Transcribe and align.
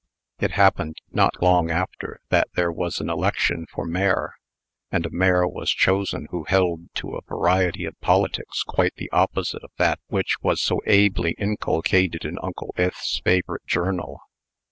It 0.39 0.53
happened, 0.53 0.97
not 1.11 1.43
long 1.43 1.69
after, 1.69 2.21
that 2.29 2.47
there 2.55 2.71
was 2.71 2.99
an 2.99 3.07
election 3.07 3.67
for 3.71 3.85
mayor; 3.85 4.33
and 4.91 5.05
a 5.05 5.11
mayor 5.11 5.47
was 5.47 5.69
chosen 5.69 6.25
who 6.31 6.43
held 6.45 6.89
to 6.95 7.13
a 7.15 7.21
variety 7.21 7.85
of 7.85 8.01
politics 8.01 8.63
quite 8.63 8.95
the 8.95 9.11
opposite 9.11 9.63
of 9.63 9.69
that 9.77 9.99
which 10.07 10.37
was 10.41 10.59
so 10.59 10.81
ably 10.87 11.35
inculcated 11.37 12.25
in 12.25 12.39
Uncle 12.41 12.73
Ith's 12.77 13.21
favorite 13.23 13.67
journal. 13.67 14.21